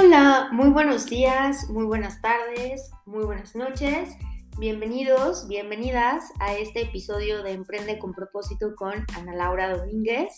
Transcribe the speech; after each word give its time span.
Hola, 0.00 0.48
muy 0.52 0.68
buenos 0.68 1.06
días, 1.06 1.68
muy 1.70 1.84
buenas 1.84 2.22
tardes, 2.22 2.92
muy 3.04 3.24
buenas 3.24 3.56
noches. 3.56 4.10
Bienvenidos, 4.56 5.48
bienvenidas 5.48 6.22
a 6.38 6.54
este 6.54 6.82
episodio 6.82 7.42
de 7.42 7.50
Emprende 7.50 7.98
con 7.98 8.14
propósito 8.14 8.76
con 8.76 8.92
Ana 9.16 9.34
Laura 9.34 9.76
Domínguez. 9.76 10.36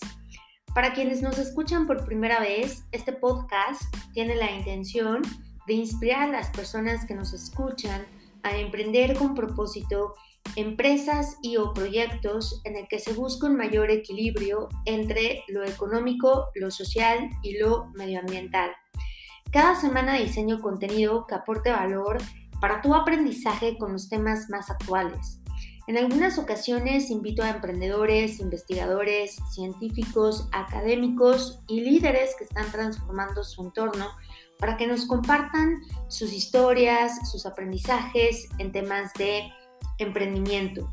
Para 0.73 0.93
quienes 0.93 1.21
nos 1.21 1.37
escuchan 1.37 1.85
por 1.85 2.05
primera 2.07 2.39
vez, 2.39 2.85
este 2.91 3.13
podcast 3.13 3.83
tiene 4.13 4.35
la 4.35 4.49
intención 4.49 5.21
de 5.67 5.73
inspirar 5.73 6.29
a 6.29 6.31
las 6.31 6.49
personas 6.49 7.05
que 7.05 7.13
nos 7.13 7.31
escuchan 7.31 8.03
a 8.41 8.57
emprender 8.57 9.15
con 9.15 9.35
propósito 9.35 10.15
empresas 10.55 11.37
y 11.43 11.57
o 11.57 11.71
proyectos 11.71 12.61
en 12.63 12.77
el 12.77 12.87
que 12.87 12.97
se 12.97 13.13
busca 13.13 13.45
un 13.45 13.57
mayor 13.57 13.91
equilibrio 13.91 14.69
entre 14.85 15.43
lo 15.49 15.63
económico, 15.63 16.47
lo 16.55 16.71
social 16.71 17.29
y 17.43 17.59
lo 17.59 17.91
medioambiental. 17.93 18.71
Cada 19.51 19.75
semana 19.75 20.15
diseño 20.15 20.61
contenido 20.61 21.27
que 21.27 21.35
aporte 21.35 21.71
valor 21.71 22.19
para 22.61 22.81
tu 22.81 22.95
aprendizaje 22.95 23.77
con 23.77 23.91
los 23.91 24.07
temas 24.07 24.49
más 24.49 24.69
actuales. 24.69 25.41
En 25.87 25.97
algunas 25.97 26.37
ocasiones 26.37 27.09
invito 27.09 27.43
a 27.43 27.49
emprendedores, 27.49 28.39
investigadores, 28.39 29.35
científicos, 29.53 30.47
académicos 30.53 31.59
y 31.67 31.81
líderes 31.81 32.33
que 32.37 32.45
están 32.45 32.71
transformando 32.71 33.43
su 33.43 33.61
entorno 33.63 34.07
para 34.57 34.77
que 34.77 34.87
nos 34.87 35.05
compartan 35.05 35.81
sus 36.07 36.31
historias, 36.31 37.29
sus 37.29 37.45
aprendizajes 37.45 38.47
en 38.57 38.71
temas 38.71 39.11
de 39.15 39.51
emprendimiento. 39.97 40.89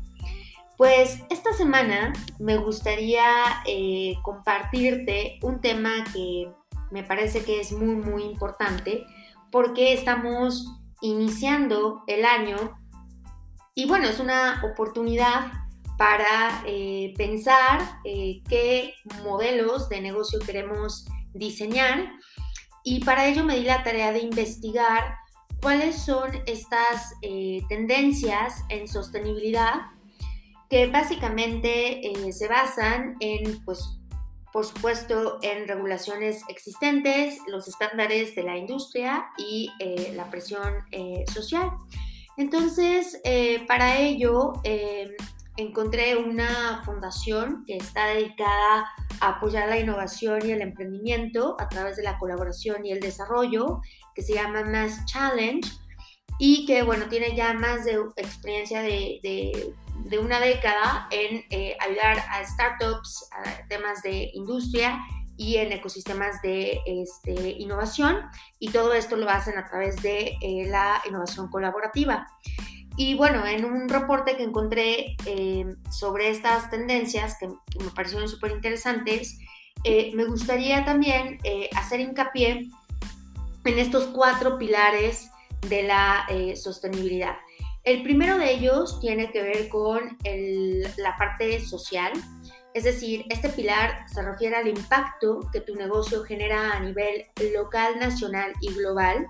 Pues 0.75 1.19
esta 1.29 1.53
semana 1.53 2.11
me 2.39 2.57
gustaría 2.57 3.23
eh, 3.65 4.15
compartirte 4.23 5.39
un 5.43 5.61
tema 5.61 6.03
que 6.13 6.51
me 6.91 7.03
parece 7.03 7.43
que 7.43 7.59
es 7.59 7.71
muy, 7.71 7.95
muy 7.95 8.23
importante 8.23 9.05
porque 9.51 9.93
estamos 9.93 10.65
iniciando 11.01 12.03
el 12.07 12.25
año 12.25 12.77
y 13.73 13.85
bueno, 13.85 14.07
es 14.07 14.19
una 14.19 14.61
oportunidad 14.69 15.51
para 15.97 16.63
eh, 16.65 17.13
pensar 17.17 17.81
eh, 18.03 18.41
qué 18.47 18.93
modelos 19.23 19.89
de 19.89 20.01
negocio 20.01 20.39
queremos 20.39 21.05
diseñar 21.33 22.11
y 22.83 23.03
para 23.03 23.27
ello 23.27 23.43
me 23.43 23.55
di 23.55 23.63
la 23.63 23.83
tarea 23.83 24.11
de 24.11 24.19
investigar 24.19 25.15
cuáles 25.61 25.97
son 25.97 26.31
estas 26.45 27.13
eh, 27.21 27.61
tendencias 27.69 28.63
en 28.69 28.87
sostenibilidad 28.87 29.75
que 30.69 30.87
básicamente 30.87 32.01
se 32.31 32.47
basan 32.47 33.15
en 33.19 33.63
pues 33.65 33.98
por 34.51 34.65
supuesto, 34.65 35.39
en 35.41 35.67
regulaciones 35.67 36.41
existentes, 36.47 37.37
los 37.47 37.67
estándares 37.67 38.35
de 38.35 38.43
la 38.43 38.57
industria 38.57 39.29
y 39.37 39.69
eh, 39.79 40.13
la 40.15 40.29
presión 40.29 40.85
eh, 40.91 41.23
social. 41.31 41.71
Entonces, 42.37 43.19
eh, 43.25 43.65
para 43.67 43.99
ello, 43.99 44.53
encontré 45.57 46.15
una 46.15 46.81
fundación 46.85 47.63
que 47.67 47.75
está 47.75 48.07
dedicada 48.07 48.87
a 49.19 49.27
apoyar 49.27 49.67
la 49.67 49.77
innovación 49.77 50.47
y 50.47 50.51
el 50.51 50.61
emprendimiento 50.61 51.57
a 51.59 51.67
través 51.67 51.97
de 51.97 52.03
la 52.03 52.17
colaboración 52.17 52.85
y 52.85 52.91
el 52.91 53.01
desarrollo, 53.01 53.81
que 54.15 54.21
se 54.21 54.35
llama 54.35 54.63
Mass 54.63 55.05
Challenge 55.05 55.69
y 56.39 56.65
que, 56.65 56.83
bueno, 56.83 57.07
tiene 57.09 57.35
ya 57.35 57.53
más 57.53 57.83
de 57.83 57.99
experiencia 58.15 58.81
de 58.81 59.19
de 59.21 59.73
una 60.19 60.39
década 60.39 61.07
en 61.11 61.43
eh, 61.49 61.77
ayudar 61.79 62.19
a 62.29 62.43
startups, 62.45 63.29
a 63.31 63.67
temas 63.67 64.01
de 64.01 64.31
industria 64.33 64.99
y 65.37 65.57
en 65.57 65.71
ecosistemas 65.71 66.41
de 66.41 66.79
este, 66.85 67.51
innovación 67.51 68.17
y 68.59 68.69
todo 68.69 68.93
esto 68.93 69.15
lo 69.15 69.29
hacen 69.29 69.57
a 69.57 69.65
través 69.65 70.01
de 70.01 70.37
eh, 70.41 70.67
la 70.67 71.01
innovación 71.07 71.49
colaborativa. 71.49 72.27
Y 72.97 73.15
bueno, 73.15 73.45
en 73.45 73.63
un 73.63 73.87
reporte 73.87 74.35
que 74.35 74.43
encontré 74.43 75.15
eh, 75.25 75.65
sobre 75.89 76.29
estas 76.29 76.69
tendencias 76.69 77.37
que, 77.39 77.47
me 77.47 77.91
parecieron 77.95 78.27
súper 78.27 78.51
interesantes, 78.51 79.39
me 79.85 80.25
gustaría 80.25 80.83
también 80.83 81.37
hacer 81.73 82.01
hincapié 82.01 82.69
en 83.63 83.79
estos 83.79 84.07
cuatro 84.07 84.57
pilares 84.57 85.31
de 85.69 85.83
la 85.83 86.27
sostenibilidad. 86.57 87.37
El 87.83 88.03
primero 88.03 88.37
de 88.37 88.51
ellos 88.51 88.99
tiene 88.99 89.31
que 89.31 89.41
ver 89.41 89.69
con 89.69 90.17
la 90.97 91.15
parte 91.17 91.59
social, 91.61 92.11
es 92.73 92.83
decir, 92.83 93.25
este 93.29 93.49
pilar 93.49 94.05
se 94.07 94.21
refiere 94.21 94.55
al 94.55 94.67
impacto 94.67 95.49
que 95.51 95.61
tu 95.61 95.75
negocio 95.75 96.23
genera 96.23 96.73
a 96.73 96.79
nivel 96.79 97.25
local, 97.53 97.97
nacional 97.99 98.53
y 98.61 98.71
global. 98.73 99.27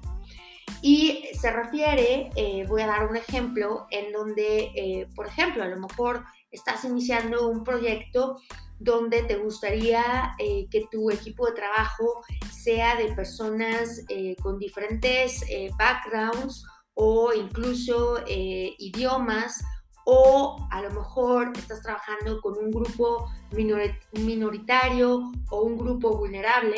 Y 0.81 1.23
se 1.39 1.51
refiere, 1.51 2.29
eh, 2.35 2.65
voy 2.67 2.81
a 2.81 2.87
dar 2.87 3.07
un 3.07 3.15
ejemplo, 3.15 3.87
en 3.91 4.11
donde, 4.11 4.71
eh, 4.75 5.07
por 5.15 5.27
ejemplo, 5.27 5.63
a 5.63 5.67
lo 5.67 5.77
mejor 5.77 6.23
estás 6.51 6.83
iniciando 6.83 7.47
un 7.47 7.63
proyecto 7.63 8.39
donde 8.77 9.23
te 9.23 9.35
gustaría 9.35 10.33
eh, 10.37 10.67
que 10.69 10.85
tu 10.91 11.09
equipo 11.11 11.47
de 11.47 11.53
trabajo 11.53 12.23
sea 12.51 12.95
de 12.95 13.13
personas 13.13 14.05
con 14.41 14.57
diferentes 14.57 15.43
backgrounds 15.77 16.65
o 17.01 17.31
incluso 17.33 18.17
eh, 18.27 18.75
idiomas 18.77 19.63
o 20.03 20.67
a 20.69 20.81
lo 20.81 20.91
mejor 20.91 21.53
estás 21.55 21.81
trabajando 21.81 22.41
con 22.41 22.57
un 22.57 22.71
grupo 22.71 23.31
minoritario 24.11 25.31
o 25.49 25.61
un 25.61 25.77
grupo 25.77 26.17
vulnerable. 26.17 26.75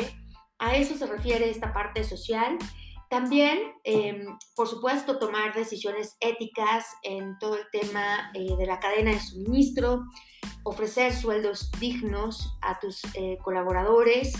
A 0.60 0.76
eso 0.76 0.96
se 0.96 1.06
refiere 1.06 1.50
esta 1.50 1.72
parte 1.72 2.04
social. 2.04 2.56
También, 3.10 3.58
em, 3.82 4.38
por 4.54 4.68
supuesto, 4.68 5.18
tomar 5.18 5.54
decisiones 5.54 6.16
éticas 6.20 6.86
en 7.02 7.36
todo 7.40 7.56
el 7.56 7.64
tema 7.72 8.30
eh, 8.34 8.54
de 8.56 8.66
la 8.66 8.78
cadena 8.78 9.10
de 9.10 9.18
suministro, 9.18 10.04
ofrecer 10.62 11.12
sueldos 11.12 11.68
dignos 11.80 12.56
a 12.62 12.78
tus 12.78 13.02
eh, 13.14 13.38
colaboradores, 13.42 14.34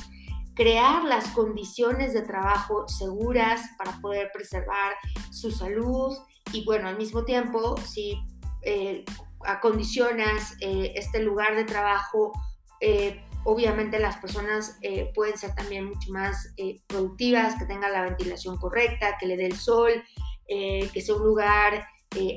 crear 0.55 1.05
las 1.05 1.29
condiciones 1.29 2.13
de 2.13 2.23
trabajo 2.23 2.87
seguras 2.89 3.63
para 3.79 3.99
poder 4.01 4.31
preservar 4.33 4.95
su 5.31 5.51
salud 5.51 6.17
y 6.53 6.65
bueno, 6.65 6.89
al 6.89 6.99
mismo 6.99 7.25
tiempo, 7.25 7.77
si 7.79 8.19
eh, 8.63 9.05
acondicionas 9.45 10.55
eh, 10.61 10.93
este 10.97 11.21
lugar 11.21 11.57
de 11.57 11.65
trabajo, 11.65 12.33
eh, 12.81 13.25
obviamente 13.45 13.99
las 13.99 14.19
personas 14.19 14.79
pueden 15.15 15.37
ser 15.37 15.55
también 15.55 15.87
mucho 15.87 16.13
más 16.13 16.55
productivas, 16.87 17.59
que 17.59 17.65
tengan 17.65 17.93
la 17.93 18.03
ventilación 18.03 18.57
correcta, 18.57 19.17
que 19.19 19.27
le 19.27 19.37
dé 19.37 19.47
el 19.47 19.57
sol, 19.57 19.91
que 20.47 21.03
sea 21.05 21.17
un 21.17 21.25
lugar 21.25 21.89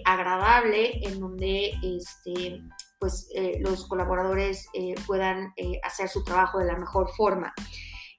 agradable 0.04 1.06
en 1.06 1.20
donde 1.20 1.74
este, 1.84 2.60
pues, 2.98 3.30
los 3.60 3.86
colaboradores 3.88 4.68
puedan 5.06 5.54
hacer 5.84 6.10
su 6.10 6.24
trabajo 6.24 6.58
de 6.58 6.66
la 6.66 6.78
mejor 6.78 7.08
forma 7.16 7.54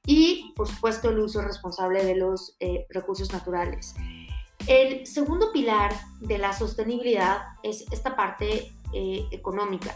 y, 0.06 0.53
por 0.56 0.69
supuesto, 0.69 1.11
el 1.11 1.19
uso 1.19 1.43
responsable 1.43 2.05
de 2.05 2.17
los 2.17 2.56
eh, 2.61 2.87
recursos 2.91 3.33
naturales. 3.33 3.94
El 4.67 5.06
segundo 5.06 5.53
pilar 5.53 5.93
de 6.21 6.39
la 6.39 6.53
sostenibilidad 6.53 7.43
es 7.62 7.84
esta 7.93 8.16
parte 8.16 8.72
eh, 8.93 9.27
económica. 9.31 9.95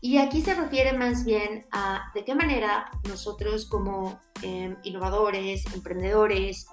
Y 0.00 0.18
aquí 0.18 0.42
se 0.42 0.54
refiere 0.54 0.92
más 0.92 1.24
bien 1.24 1.66
a 1.72 2.10
de 2.14 2.24
qué 2.24 2.34
manera 2.34 2.90
nosotros 3.08 3.66
como 3.66 4.20
em, 4.42 4.76
innovadores, 4.84 5.64
emprendedores, 5.74 6.66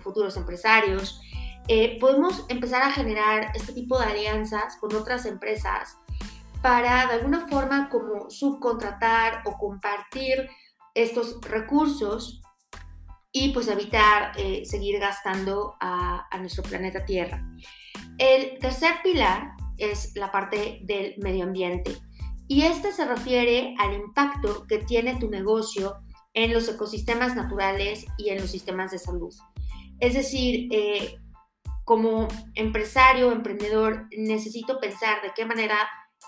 futuros 0.00 0.36
empresarios, 0.36 1.20
eh, 1.68 1.98
podemos 2.00 2.44
empezar 2.48 2.82
a 2.82 2.92
generar 2.92 3.52
este 3.54 3.72
tipo 3.72 3.98
de 3.98 4.06
alianzas 4.06 4.76
con 4.76 4.94
otras 4.94 5.26
empresas 5.26 5.96
para 6.62 7.06
de 7.06 7.14
alguna 7.14 7.46
forma 7.48 7.88
como 7.88 8.30
subcontratar 8.30 9.42
o 9.44 9.56
compartir 9.56 10.48
estos 10.94 11.40
recursos 11.42 12.40
y 13.32 13.52
pues 13.52 13.68
evitar 13.68 14.32
eh, 14.36 14.64
seguir 14.64 14.98
gastando 14.98 15.76
a, 15.80 16.28
nuestro 16.40 16.62
planeta 16.62 17.04
Tierra. 17.04 17.44
El 18.18 18.58
tercer 18.58 18.94
pilar 19.02 19.52
es 19.78 20.14
la 20.16 20.32
parte 20.32 20.80
del 20.84 21.14
medio 21.18 21.44
ambiente 21.44 21.96
y 22.48 22.62
este 22.62 22.92
se 22.92 23.04
refiere 23.04 23.74
al 23.78 23.94
impacto 23.94 24.66
que 24.66 24.78
tiene 24.78 25.16
tu 25.16 25.30
negocio 25.30 25.98
en 26.34 26.52
los 26.52 26.68
ecosistemas 26.68 27.36
naturales 27.36 28.06
y 28.18 28.30
en 28.30 28.40
los 28.40 28.50
sistemas 28.50 28.90
de 28.90 28.98
salud. 28.98 29.32
Es 30.00 30.14
decir, 30.14 30.68
eh, 30.72 31.16
como 31.84 32.28
empresario, 32.54 33.28
o 33.28 33.32
emprendedor, 33.32 34.06
necesito 34.16 34.80
pensar 34.80 35.22
de 35.22 35.32
qué 35.34 35.44
manera 35.44 35.76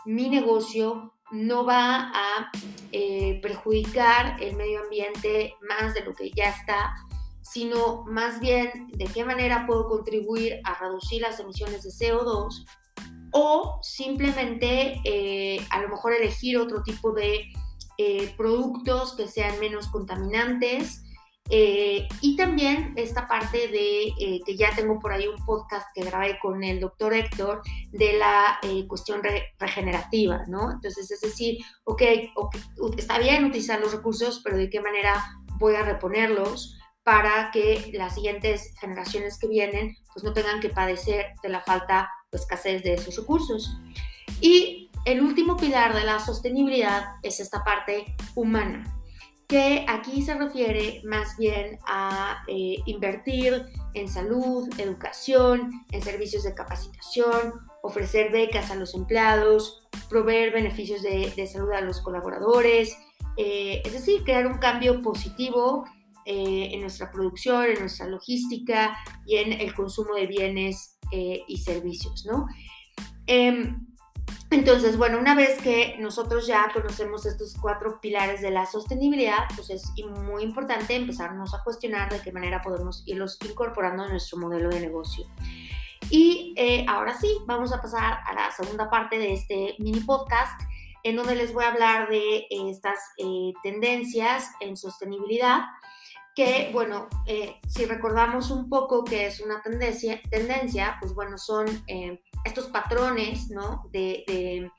mi 0.04 0.28
negocio 0.28 1.14
no 1.32 1.64
va 1.64 2.12
a 2.14 2.50
eh, 2.92 3.40
perjudicar 3.42 4.36
el 4.40 4.54
medio 4.54 4.82
ambiente 4.82 5.54
más 5.68 5.94
de 5.94 6.04
lo 6.04 6.14
que 6.14 6.30
ya 6.30 6.50
está, 6.50 6.94
sino 7.40 8.04
más 8.04 8.38
bien 8.38 8.88
de 8.92 9.06
qué 9.06 9.24
manera 9.24 9.66
puedo 9.66 9.88
contribuir 9.88 10.60
a 10.64 10.78
reducir 10.78 11.22
las 11.22 11.40
emisiones 11.40 11.82
de 11.82 11.90
CO2 11.90 12.64
o 13.32 13.78
simplemente 13.82 15.00
eh, 15.04 15.66
a 15.70 15.80
lo 15.80 15.88
mejor 15.88 16.12
elegir 16.12 16.58
otro 16.58 16.82
tipo 16.82 17.12
de 17.12 17.50
eh, 17.96 18.34
productos 18.36 19.14
que 19.16 19.26
sean 19.26 19.58
menos 19.58 19.88
contaminantes 19.88 21.02
Eh, 21.50 22.08
y 22.20 22.36
también 22.36 22.94
esta 22.96 23.26
parte 23.26 23.68
de 23.68 24.06
eh, 24.18 24.40
que 24.46 24.56
ya 24.56 24.74
tengo 24.74 24.98
por 24.98 25.12
ahí 25.12 25.26
un 25.26 25.44
podcast 25.44 25.86
que 25.94 26.04
grabé 26.04 26.38
con 26.38 26.62
el 26.62 26.80
doctor 26.80 27.12
Héctor 27.12 27.62
de 27.90 28.14
la 28.14 28.58
eh, 28.62 28.86
cuestión 28.86 29.20
regenerativa, 29.58 30.44
¿no? 30.48 30.70
Entonces, 30.70 31.10
es 31.10 31.20
decir, 31.20 31.58
ok, 31.84 32.02
está 32.96 33.18
bien 33.18 33.44
utilizar 33.44 33.80
los 33.80 33.92
recursos, 33.92 34.40
pero 34.42 34.56
de 34.56 34.70
qué 34.70 34.80
manera 34.80 35.22
voy 35.58 35.74
a 35.74 35.82
reponerlos 35.82 36.78
para 37.02 37.50
que 37.50 37.90
las 37.92 38.14
siguientes 38.14 38.72
generaciones 38.80 39.38
que 39.38 39.48
vienen 39.48 39.96
pues 40.12 40.24
no 40.24 40.32
tengan 40.32 40.60
que 40.60 40.68
padecer 40.68 41.26
de 41.42 41.48
la 41.48 41.60
falta 41.60 42.08
o 42.30 42.36
escasez 42.36 42.82
de 42.84 42.94
esos 42.94 43.16
recursos. 43.16 43.76
Y 44.40 44.90
el 45.04 45.20
último 45.20 45.56
pilar 45.56 45.94
de 45.94 46.04
la 46.04 46.20
sostenibilidad 46.20 47.16
es 47.22 47.40
esta 47.40 47.64
parte 47.64 48.14
humana 48.36 49.01
que 49.48 49.84
aquí 49.88 50.22
se 50.22 50.34
refiere 50.34 51.02
más 51.04 51.36
bien 51.36 51.78
a 51.86 52.42
eh, 52.48 52.76
invertir 52.86 53.66
en 53.94 54.08
salud, 54.08 54.68
educación, 54.78 55.70
en 55.90 56.02
servicios 56.02 56.44
de 56.44 56.54
capacitación, 56.54 57.60
ofrecer 57.82 58.32
becas 58.32 58.70
a 58.70 58.76
los 58.76 58.94
empleados, 58.94 59.86
proveer 60.08 60.52
beneficios 60.52 61.02
de, 61.02 61.46
salud 61.46 61.72
a 61.72 61.80
los 61.80 62.00
colaboradores, 62.00 62.96
eh, 63.36 63.82
es 63.84 63.92
decir, 63.92 64.22
crear 64.24 64.46
un 64.46 64.58
cambio 64.58 65.00
positivo 65.02 65.84
eh, 66.24 66.70
en 66.72 66.80
nuestra 66.80 67.10
producción, 67.10 67.66
en 67.66 67.80
nuestra 67.80 68.06
logística 68.06 68.96
y 69.26 69.36
en 69.36 69.52
el 69.52 69.74
consumo 69.74 70.14
de 70.14 70.26
bienes 70.26 70.98
y 71.46 71.58
servicios, 71.58 72.24
¿no? 72.24 72.46
Entonces, 74.52 74.98
bueno, 74.98 75.18
una 75.18 75.34
vez 75.34 75.58
que 75.62 75.96
nosotros 75.98 76.46
ya 76.46 76.70
conocemos 76.74 77.24
estos 77.24 77.56
cuatro 77.58 78.00
pilares 78.02 78.42
de 78.42 78.50
la 78.50 78.66
sostenibilidad, 78.66 79.48
pues 79.56 79.70
es 79.70 79.90
muy 80.26 80.42
importante 80.42 80.94
empezarnos 80.94 81.54
a 81.54 81.62
cuestionar 81.64 82.12
de 82.12 82.20
qué 82.20 82.32
manera 82.32 82.60
podemos 82.60 83.02
irlos 83.06 83.38
incorporando 83.48 84.04
en 84.04 84.10
nuestro 84.10 84.36
modelo 84.38 84.68
de 84.68 84.80
negocio. 84.80 85.24
Y 86.10 86.52
eh, 86.58 86.84
ahora 86.86 87.18
sí, 87.18 87.38
vamos 87.46 87.72
a 87.72 87.80
pasar 87.80 88.18
a 88.26 88.34
la 88.34 88.50
segunda 88.50 88.90
parte 88.90 89.18
de 89.18 89.32
este 89.32 89.74
mini 89.78 90.00
podcast, 90.00 90.60
en 91.02 91.16
donde 91.16 91.34
les 91.34 91.54
voy 91.54 91.64
a 91.64 91.68
hablar 91.68 92.10
de 92.10 92.46
estas 92.50 92.98
eh, 93.16 93.54
tendencias 93.62 94.50
en 94.60 94.76
sostenibilidad 94.76 95.62
que, 96.34 96.70
bueno, 96.72 97.08
eh, 97.26 97.60
si 97.68 97.84
recordamos 97.84 98.50
un 98.50 98.68
poco 98.68 99.04
que 99.04 99.26
es 99.26 99.40
una 99.40 99.60
tendencia, 99.62 100.20
tendencia 100.30 100.96
pues 101.00 101.14
bueno, 101.14 101.36
son 101.38 101.66
estos 102.44 102.68
patrones, 102.68 103.50
¿no? 103.50 103.88
De, 103.92 104.70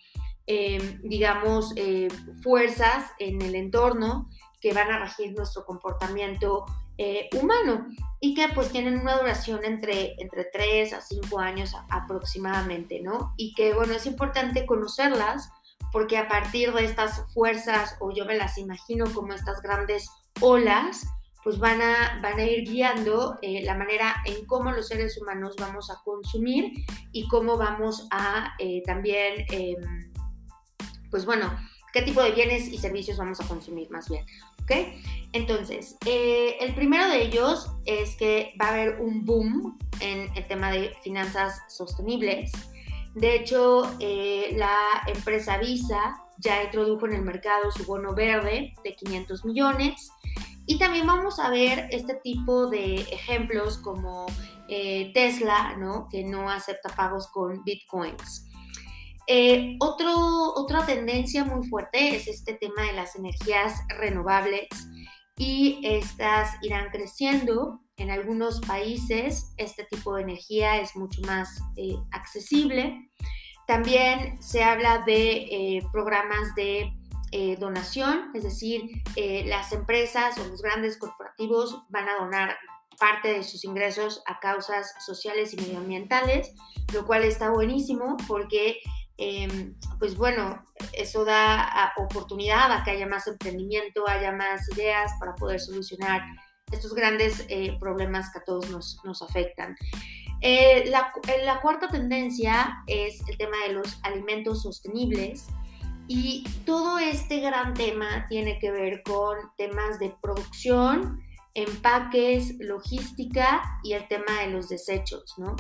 em, 0.46 1.02
digamos, 1.04 1.74
eh, 1.76 2.10
fuerzas 2.42 3.12
en 3.20 3.42
el 3.42 3.56
entorno 3.56 4.30
que 4.60 4.74
van 4.74 4.92
a 4.92 5.00
regir 5.00 5.34
nuestro 5.34 5.66
comportamiento 5.66 6.66
eh, 6.98 7.30
humano 7.42 7.88
y 8.20 8.36
que 8.36 8.50
pues 8.50 8.70
tienen 8.70 9.00
una 9.00 9.18
duración 9.18 9.66
entre, 9.66 10.14
entre 10.22 10.46
3 10.46 10.94
a 10.94 11.02
5 11.02 11.40
años 11.40 11.76
aproximadamente, 11.90 13.02
¿no? 13.02 13.34
Y 13.36 13.54
que, 13.56 13.74
bueno, 13.74 13.94
es 13.94 14.06
importante 14.06 14.66
conocerlas 14.66 15.50
porque 15.92 16.18
a 16.18 16.28
partir 16.28 16.72
de 16.74 16.86
estas 16.86 17.34
fuerzas, 17.34 17.98
o 18.00 18.12
yo 18.12 18.26
me 18.26 18.38
las 18.38 18.58
imagino 18.58 19.06
como 19.14 19.34
estas 19.34 19.62
grandes 19.62 20.10
olas, 20.40 21.08
pues 21.44 21.60
van 21.60 21.82
a, 21.82 22.20
van 22.22 22.40
a 22.40 22.44
ir 22.44 22.64
guiando 22.64 23.38
eh, 23.42 23.64
la 23.64 23.76
manera 23.76 24.16
en 24.26 24.46
cómo 24.46 24.72
los 24.72 24.88
seres 24.88 25.18
humanos 25.22 25.56
vamos 25.60 25.90
a 25.92 26.02
consumir 26.04 26.72
y 27.12 27.28
cómo 27.28 27.58
vamos 27.58 28.08
a 28.12 28.54
eh, 28.60 28.82
también, 28.86 29.46
em, 29.50 30.12
pues 31.12 31.26
bueno, 31.26 31.56
qué 31.92 32.02
tipo 32.02 32.22
de 32.24 32.32
bienes 32.32 32.70
y 32.70 32.78
servicios 32.78 33.18
vamos 33.18 33.40
a 33.42 33.48
consumir 33.48 33.90
más 33.92 34.10
bien. 34.10 34.26
Entonces, 35.34 35.98
eh, 36.06 36.56
el 36.62 36.74
primero 36.74 37.08
de 37.10 37.24
ellos 37.24 37.70
es 37.86 38.16
que 38.16 38.54
va 38.60 38.68
a 38.68 38.74
haber 38.74 39.02
un 39.02 39.26
boom 39.26 39.78
en 40.00 40.30
el 40.36 40.48
tema 40.48 40.72
de 40.72 40.96
finanzas 41.04 41.62
sostenibles. 41.68 42.52
De 43.14 43.36
hecho, 43.36 43.84
la 44.00 44.78
empresa 45.06 45.58
Visa 45.58 46.16
ya 46.38 46.64
introdujo 46.64 47.06
en 47.08 47.14
el 47.14 47.22
mercado 47.24 47.72
su 47.72 47.84
bono 47.84 48.16
verde 48.16 48.74
de 48.84 48.96
500 48.96 49.44
millones 49.46 50.12
y 50.66 50.78
también 50.78 51.06
vamos 51.06 51.40
a 51.40 51.50
ver 51.50 51.88
este 51.92 52.16
tipo 52.16 52.68
de 52.68 52.96
ejemplos 52.96 53.78
como 53.78 54.28
eh, 54.70 55.12
Tesla, 55.14 55.76
¿no? 55.78 56.08
que 56.10 56.24
no 56.24 56.50
acepta 56.50 56.90
pagos 56.90 57.28
con 57.28 57.64
bitcoins. 57.64 58.48
Eh, 59.28 59.78
otra 59.80 60.86
tendencia 60.86 61.46
muy 61.46 61.68
fuerte 61.68 62.16
es 62.16 62.28
este 62.28 62.56
tema 62.56 62.84
de 62.84 62.94
las 62.94 63.16
energías 63.16 63.82
renovables 64.00 64.68
y 65.38 65.80
estas 65.84 66.52
irán 66.62 66.90
creciendo. 66.92 67.82
En 67.98 68.10
algunos 68.10 68.60
países 68.62 69.54
este 69.58 69.84
tipo 69.86 70.16
de 70.16 70.24
energía 70.24 70.80
es 70.80 70.96
mucho 70.96 71.22
más 71.22 71.62
eh, 71.76 71.96
accesible. 72.12 73.10
También 73.68 74.42
se 74.42 74.64
habla 74.64 75.04
de 75.06 75.82
programas 75.92 76.54
de 76.56 76.92
eh, 77.36 77.58
donación, 77.60 78.30
es 78.36 78.44
decir, 78.44 79.02
eh, 79.16 79.44
las 79.48 79.72
empresas 79.72 80.38
o 80.38 80.46
los 80.46 80.62
grandes 80.62 81.00
corporativos 81.00 81.82
van 81.90 82.08
a 82.08 82.18
donar 82.18 82.56
parte 83.00 83.30
de 83.30 83.42
sus 83.42 83.66
ingresos 83.66 84.22
a 84.28 84.40
causas 84.40 84.94
sociales 85.04 85.52
y 85.52 85.56
medioambientales, 85.56 86.54
lo 86.94 87.08
cual 87.08 87.24
está 87.24 87.50
buenísimo 87.50 88.18
porque, 88.28 88.78
em, 89.18 89.74
pues 89.98 90.16
bueno, 90.16 90.64
eso 90.92 91.26
da 91.26 91.92
oportunidad 91.98 92.72
a 92.72 92.84
que 92.84 92.92
haya 92.92 93.08
más 93.08 93.26
emprendimiento, 93.26 94.08
haya 94.08 94.32
más 94.32 94.70
ideas 94.78 95.12
para 95.20 95.34
poder 95.34 95.60
solucionar 95.60 96.22
estos 96.72 96.94
grandes 96.94 97.48
eh, 97.50 97.76
problemas 97.80 98.32
que 98.32 98.42
a 98.42 98.44
todos 98.44 98.70
nos, 98.70 99.22
afectan. 99.24 99.76
la 100.86 101.60
cuarta 101.64 101.88
tendencia 101.88 102.84
es 102.86 103.28
el 103.28 103.38
tema 103.40 103.58
de 103.66 103.74
los 103.74 104.00
alimentos 104.04 104.62
sostenibles. 104.62 105.48
Y 106.08 106.44
todo 106.66 107.00
este 107.00 107.40
gran 107.40 107.74
tema 107.74 108.26
tiene 108.28 108.60
que 108.60 108.72
ver 108.72 109.04
con 109.04 109.38
temas 109.58 110.00
de 110.00 110.14
producción, 110.22 111.22
empaques, 111.54 112.56
logística 112.60 113.62
y 113.84 113.94
el 113.94 114.08
tema 114.08 114.42
de 114.42 114.52
los 114.52 114.70
desechos, 114.70 115.34
¿no? 115.38 115.56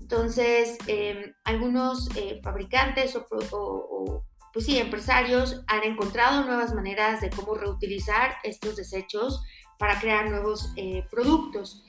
Entonces, 0.00 0.76
em, 0.86 1.32
algunos 1.44 2.14
eh, 2.16 2.40
fabricantes 2.42 3.16
o, 3.16 4.22
pues 4.52 4.66
sí, 4.66 4.78
empresarios 4.78 5.62
han 5.66 5.82
encontrado 5.84 6.44
nuevas 6.44 6.74
maneras 6.74 7.20
de 7.20 7.30
cómo 7.30 7.54
reutilizar 7.54 8.36
estos 8.42 8.76
desechos 8.76 9.42
para 9.78 9.98
crear 10.00 10.28
nuevos 10.28 10.72
eh, 10.76 11.06
productos. 11.10 11.84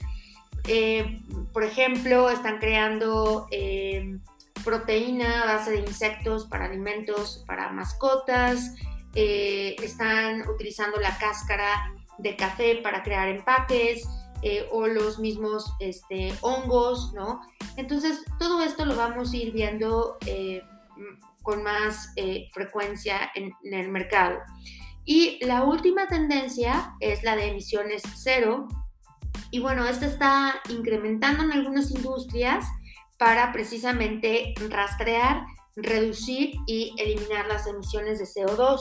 Eh, 0.67 1.21
por 1.53 1.63
ejemplo, 1.63 2.29
están 2.29 2.57
creando 2.59 3.47
em, 3.51 4.21
proteína 4.65 5.43
a 5.43 5.45
base 5.57 5.71
de 5.71 5.79
insectos 5.79 6.45
para 6.47 6.65
alimentos 6.65 7.45
para 7.47 7.71
mascotas, 7.71 8.73
eh, 9.13 9.75
están 9.81 10.47
utilizando 10.49 10.99
la 10.99 11.17
cáscara 11.17 11.93
de 12.17 12.35
café 12.35 12.77
para 12.83 13.03
crear 13.03 13.29
empaques 13.29 14.05
eh, 14.41 14.67
o 14.71 14.87
los 14.87 15.19
mismos 15.19 15.71
este, 15.79 16.33
hongos, 16.41 17.13
¿no? 17.13 17.39
Entonces, 17.77 18.25
todo 18.39 18.61
esto 18.61 18.85
lo 18.85 18.95
vamos 18.95 19.31
a 19.31 19.37
ir 19.37 19.53
viendo 19.53 20.17
eh, 20.25 20.61
con 21.43 21.63
más 21.63 22.13
frecuencia 22.51 23.31
en, 23.35 23.53
en 23.63 23.73
el 23.73 23.89
mercado. 23.89 24.39
Y 25.05 25.43
la 25.45 25.63
última 25.63 26.07
tendencia 26.07 26.95
es 26.99 27.23
la 27.23 27.35
de 27.35 27.49
emisiones 27.49 28.01
cero. 28.15 28.67
Y 29.51 29.59
bueno, 29.59 29.85
esta 29.85 30.07
está 30.07 30.55
incrementando 30.69 31.43
en 31.43 31.51
algunas 31.51 31.91
industrias 31.91 32.65
para 33.17 33.51
precisamente 33.51 34.53
rastrear, 34.69 35.45
reducir 35.75 36.55
y 36.67 36.93
eliminar 36.97 37.47
las 37.47 37.67
emisiones 37.67 38.19
de 38.19 38.25
CO2. 38.25 38.79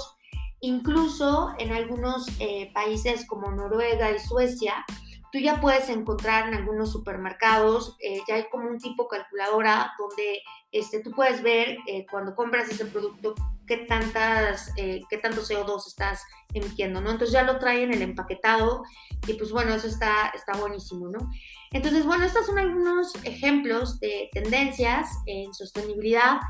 Incluso 0.61 1.55
en 1.59 1.73
algunos 1.73 2.27
eh, 2.41 2.71
países 2.73 3.27
como 3.27 3.51
Noruega 3.51 4.11
y 4.11 4.19
Suecia, 4.19 4.85
tú 5.31 5.39
ya 5.39 5.61
puedes 5.61 5.89
encontrar 5.89 6.49
en 6.49 6.55
algunos 6.55 6.93
supermercados, 6.93 7.97
eh, 8.01 8.21
ya 8.29 8.37
hay 8.37 8.49
como 8.51 8.69
un 8.69 8.79
tipo 8.79 9.09
calculadora 9.09 9.93
donde 9.99 10.41
este, 10.71 11.01
tú 11.01 11.11
puedes 11.11 11.43
ver 11.43 11.77
eh, 11.87 12.07
cuando 12.11 12.35
compras 12.35 12.69
ese 12.69 12.87
producto 12.87 13.35
qué, 13.67 13.79
tantas, 13.79 14.73
qué 14.77 15.19
tanto 15.23 15.43
CO2 15.43 15.87
estás 15.87 16.23
emitiendo, 16.53 17.01
¿no? 17.01 17.11
Entonces 17.11 17.33
ya 17.33 17.43
lo 17.43 17.59
traen 17.59 17.93
el 17.93 18.03
empaquetado 18.03 18.85
y 19.27 19.35
pues 19.35 19.51
bueno, 19.51 19.75
eso 19.75 19.87
está, 19.87 20.29
está 20.35 20.57
buenísimo, 20.59 21.09
¿no? 21.09 21.31
Entonces, 21.73 22.07
bueno, 22.07 22.25
estos 22.25 22.47
son 22.47 22.59
algunos 22.59 23.15
ejemplos 23.25 23.99
de 24.01 24.31
tendencias 24.33 25.09
en 25.27 25.53
sostenibilidad 25.53 26.41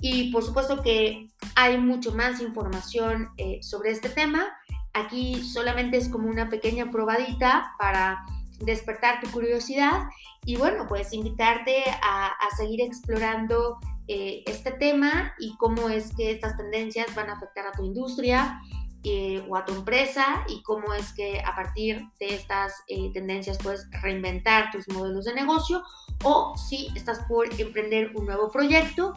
y 0.00 0.32
por 0.32 0.42
supuesto 0.42 0.82
que 0.82 1.28
hay 1.54 1.78
mucho 1.78 2.12
más 2.12 2.40
información 2.40 3.28
eh, 3.36 3.58
sobre 3.62 3.90
este 3.90 4.08
tema. 4.08 4.48
Aquí 4.94 5.42
solamente 5.42 5.98
es 5.98 6.08
como 6.08 6.28
una 6.28 6.48
pequeña 6.48 6.90
probadita 6.90 7.74
para 7.78 8.24
despertar 8.60 9.20
tu 9.20 9.30
curiosidad 9.30 10.04
y 10.44 10.56
bueno, 10.56 10.86
pues 10.88 11.12
invitarte 11.12 11.84
a, 12.02 12.32
seguir 12.56 12.80
explorando 12.82 13.78
eh, 14.12 14.42
este 14.44 14.72
tema 14.72 15.34
y 15.38 15.56
cómo 15.56 15.88
es 15.88 16.12
que 16.16 16.32
estas 16.32 16.56
tendencias 16.56 17.14
van 17.14 17.30
a 17.30 17.34
afectar 17.34 17.64
a 17.68 17.70
tu 17.70 17.84
industria, 17.84 18.60
eh, 19.04 19.46
o 19.48 19.56
a 19.56 19.64
tu 19.64 19.72
empresa 19.72 20.44
y 20.48 20.64
cómo 20.64 20.92
es 20.94 21.12
que 21.12 21.38
a 21.38 21.54
partir 21.54 22.02
de 22.18 22.34
estas 22.34 22.74
eh, 22.88 23.12
tendencias 23.14 23.56
puedes 23.62 23.88
reinventar 24.02 24.72
tus 24.72 24.88
modelos 24.88 25.26
de 25.26 25.34
negocio 25.34 25.84
o 26.24 26.56
si 26.58 26.88
estás 26.96 27.20
por 27.28 27.48
emprender 27.60 28.10
un 28.16 28.26
nuevo 28.26 28.50
proyecto, 28.50 29.14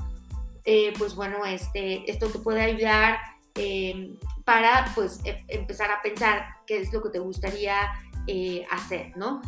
pues 1.00 1.16
bueno, 1.16 1.44
este, 1.44 2.10
esto 2.10 2.28
te 2.28 2.38
puede 2.38 2.62
ayudar 2.62 3.18
para 4.46 4.92
pues 4.94 5.22
e, 5.26 5.44
empezar 5.48 5.90
a 5.90 6.04
pensar 6.04 6.46
qué 6.68 6.78
es 6.78 6.94
lo 6.94 7.02
que 7.02 7.10
te 7.10 7.20
gustaría 7.20 7.76
hacer, 8.70 9.18
¿no? 9.18 9.42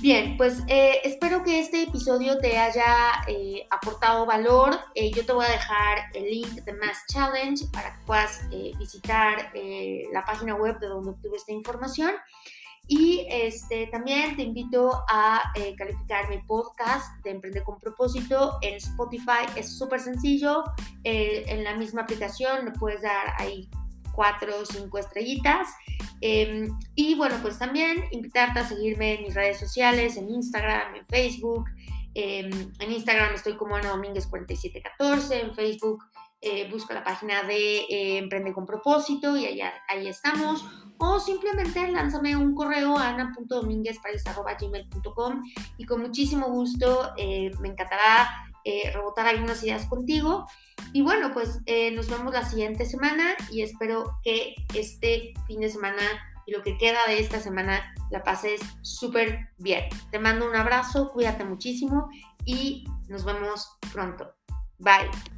Bien, 0.00 0.36
pues 0.36 0.62
eh, 0.68 1.00
espero 1.04 1.42
que 1.42 1.58
este 1.58 1.84
episodio 1.84 2.38
te 2.38 2.58
haya 2.58 3.24
eh, 3.26 3.66
aportado 3.70 4.26
valor. 4.26 4.78
Eh, 4.94 5.10
yo 5.10 5.24
te 5.24 5.32
voy 5.32 5.46
a 5.46 5.50
dejar 5.50 6.10
el 6.14 6.24
link 6.24 6.50
de 6.64 6.72
Mass 6.74 7.04
Challenge 7.08 7.64
para 7.72 7.96
que 7.96 8.04
puedas 8.04 8.48
visitar 8.78 9.52
la 10.12 10.24
página 10.24 10.54
web 10.54 10.78
de 10.78 10.88
donde 10.88 11.10
obtuve 11.10 11.36
esta 11.36 11.52
información. 11.52 12.12
Y 12.88 13.26
este, 13.28 13.88
también 13.88 14.36
te 14.36 14.42
invito 14.42 15.02
a 15.08 15.52
calificar 15.76 16.28
mi 16.28 16.38
podcast 16.42 17.20
de 17.24 17.30
Emprende 17.30 17.64
con 17.64 17.80
propósito 17.80 18.58
en 18.62 18.74
Spotify. 18.76 19.46
Es 19.56 19.78
súper 19.78 20.00
sencillo. 20.00 20.62
en 21.04 21.64
la 21.64 21.74
misma 21.74 22.02
aplicación 22.02 22.66
le 22.66 22.70
puedes 22.72 23.02
dar 23.02 23.34
ahí 23.38 23.68
cuatro 24.16 24.60
o 24.60 24.66
cinco 24.66 24.98
estrellitas. 24.98 25.68
Em, 26.20 26.68
y 26.94 27.14
bueno, 27.14 27.36
pues 27.42 27.58
también 27.58 28.04
invitarte 28.10 28.60
a 28.60 28.66
seguirme 28.66 29.14
en 29.14 29.24
mis 29.24 29.34
redes 29.34 29.60
sociales, 29.60 30.16
en 30.16 30.30
Instagram, 30.30 30.96
en 30.96 31.06
Facebook. 31.06 31.66
Em, 32.14 32.72
en 32.80 32.92
Instagram 32.92 33.34
estoy 33.34 33.56
como 33.56 33.76
Ana 33.76 33.90
Domínguez 33.90 34.26
4714, 34.26 35.40
en 35.40 35.54
Facebook 35.54 36.02
eh, 36.40 36.68
busca 36.70 36.94
la 36.94 37.02
página 37.02 37.42
de 37.42 37.80
eh, 37.80 38.18
Emprende 38.18 38.52
con 38.52 38.66
propósito 38.66 39.36
y 39.36 39.46
allá, 39.46 39.72
ahí 39.88 40.06
estamos. 40.08 40.64
O 40.98 41.18
simplemente 41.20 41.90
lánzame 41.90 42.36
un 42.36 42.54
correo 42.54 42.96
a 42.96 43.08
ana.domínguezparis.gmail.com 43.08 45.42
y 45.76 45.84
con 45.84 46.00
muchísimo 46.00 46.48
gusto 46.48 47.12
eh, 47.16 47.50
me 47.60 47.68
encantará 47.68 48.30
eh, 48.64 48.90
rebotar 48.92 49.28
algunas 49.28 49.62
ideas 49.62 49.86
contigo. 49.86 50.46
Y 50.92 51.02
bueno, 51.02 51.32
pues 51.32 51.60
eh, 51.66 51.90
nos 51.92 52.08
vemos 52.08 52.32
la 52.32 52.44
siguiente 52.44 52.84
semana 52.86 53.34
y 53.50 53.62
espero 53.62 54.18
que 54.22 54.54
este 54.74 55.34
fin 55.46 55.60
de 55.60 55.68
semana 55.68 56.02
y 56.46 56.52
lo 56.52 56.62
que 56.62 56.78
queda 56.78 56.98
de 57.08 57.18
esta 57.18 57.40
semana 57.40 57.94
la 58.10 58.22
pases 58.22 58.60
súper 58.82 59.48
bien. 59.58 59.84
Te 60.10 60.18
mando 60.18 60.48
un 60.48 60.54
abrazo, 60.54 61.10
cuídate 61.12 61.44
muchísimo 61.44 62.08
y 62.44 62.84
nos 63.08 63.24
vemos 63.24 63.76
pronto. 63.92 64.32
Bye. 64.78 65.35